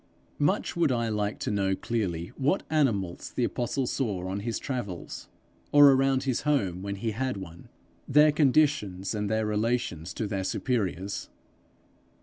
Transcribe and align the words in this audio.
Much 0.39 0.75
would 0.75 0.91
I 0.91 1.09
like 1.09 1.37
to 1.41 1.51
know 1.51 1.75
clearly 1.75 2.29
what 2.35 2.63
animals 2.71 3.33
the 3.35 3.43
apostle 3.43 3.85
saw 3.85 4.25
on 4.27 4.39
his 4.39 4.57
travels, 4.57 5.29
or 5.71 5.91
around 5.91 6.23
his 6.23 6.41
home 6.41 6.81
when 6.81 6.95
he 6.95 7.11
had 7.11 7.37
one 7.37 7.69
their 8.07 8.31
conditions, 8.31 9.13
and 9.13 9.29
their 9.29 9.45
relations 9.45 10.11
to 10.15 10.25
their 10.25 10.43
superiors. 10.43 11.29